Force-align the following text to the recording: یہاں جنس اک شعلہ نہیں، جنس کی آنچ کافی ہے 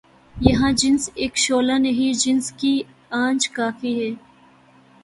یہاں 0.35 0.71
جنس 0.71 1.09
اک 1.15 1.33
شعلہ 1.37 1.77
نہیں، 1.77 2.13
جنس 2.23 2.51
کی 2.51 2.73
آنچ 3.21 3.49
کافی 3.49 3.93
ہے 3.99 4.09